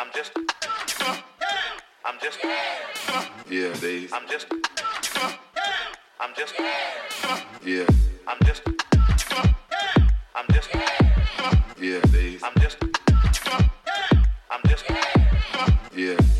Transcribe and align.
I'm 0.00 0.08
just. 0.14 0.32
I'm 2.06 2.18
just. 2.22 2.38
Yeah, 3.50 3.68
they. 3.82 4.08
I'm 4.10 4.26
just. 4.30 4.46
I'm 6.18 6.30
just. 6.34 6.54
Yeah. 7.62 7.86
I'm 8.26 8.38
just. 8.46 8.62
I'm 10.34 10.46
just. 10.54 10.74
Yeah, 11.78 12.00
they. 12.06 12.38
I'm 12.42 12.54
just. 12.62 12.78
I'm 14.50 14.62
just. 14.70 14.84
Yeah. 15.94 16.39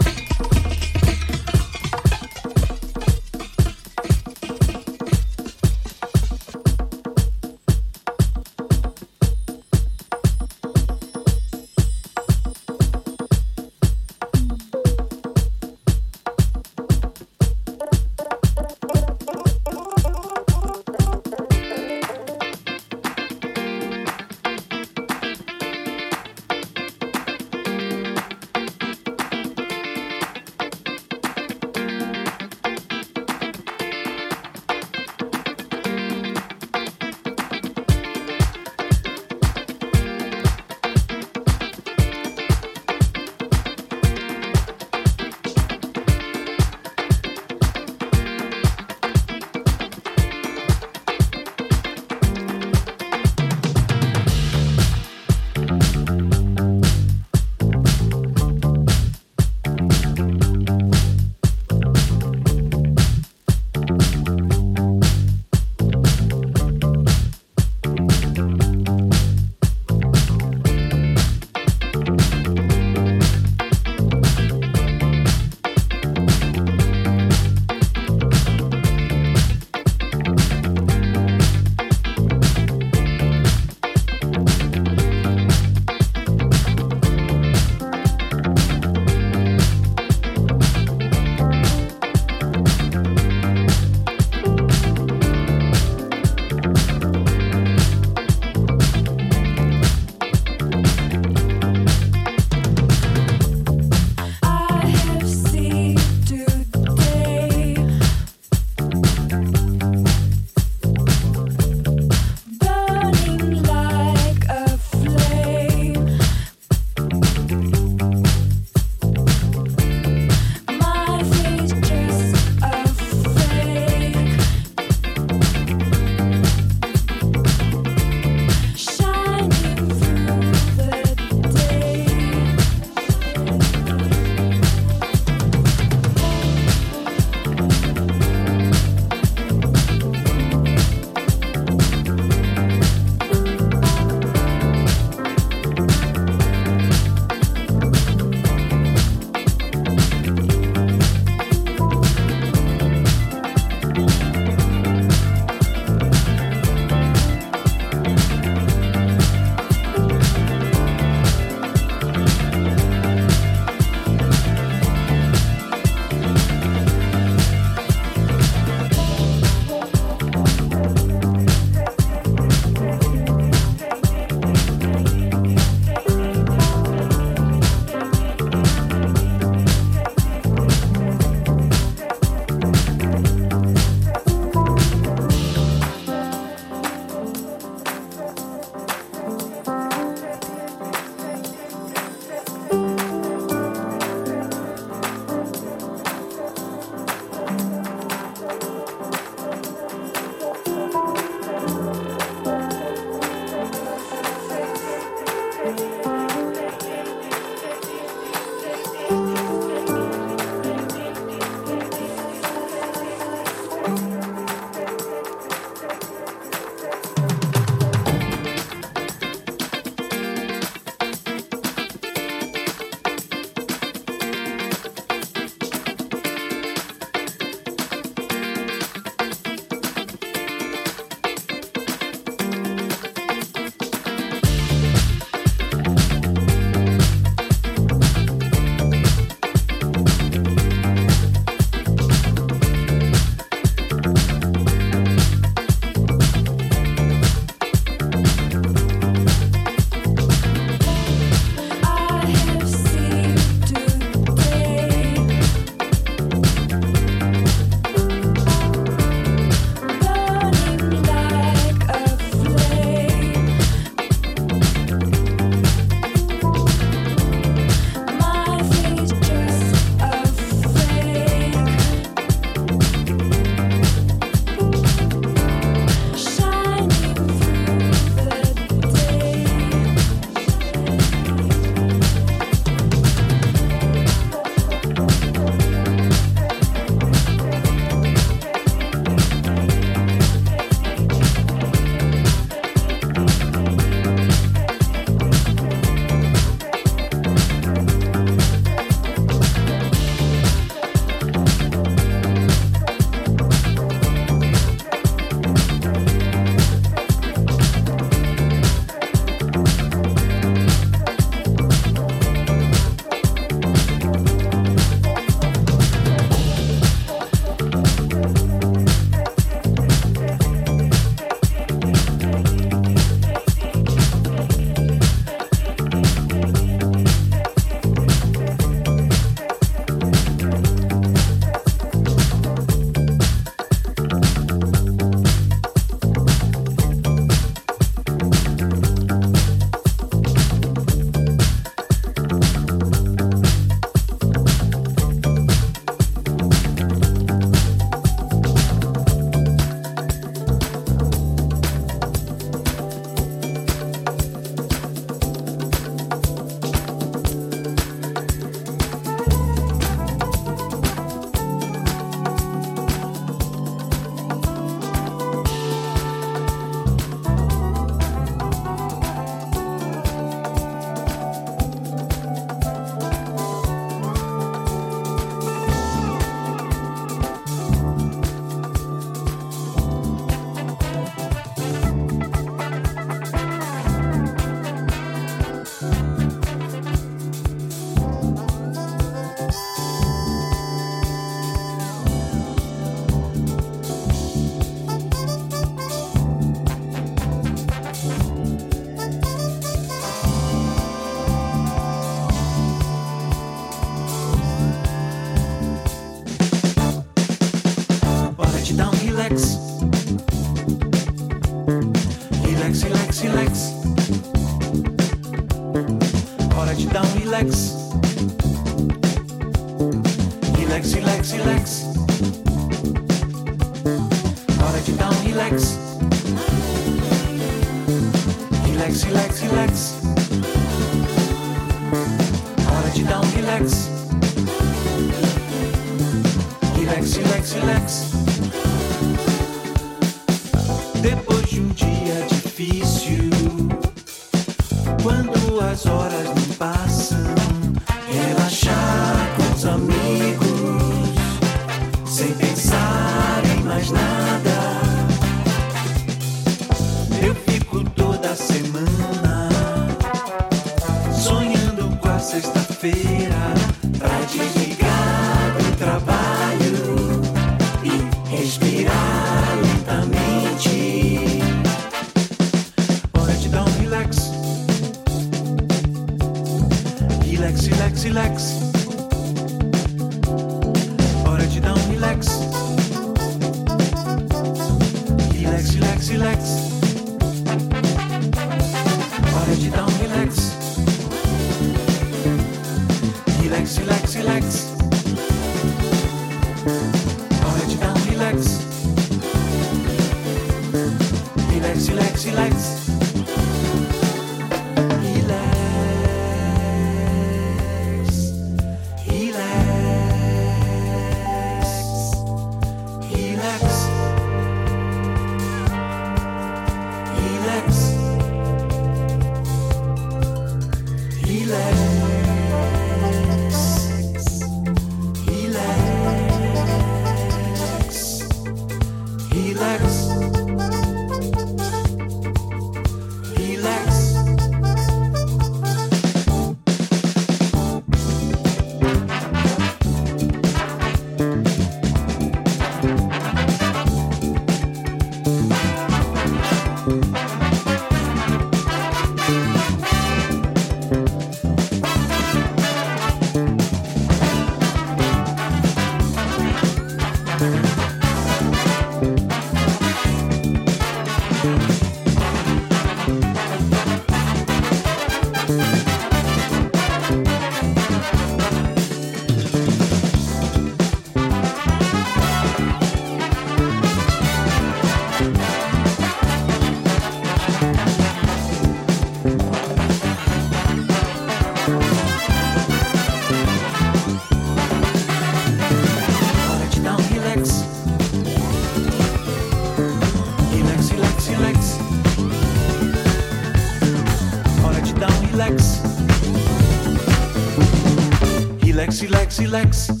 Relax, 599.61 600.00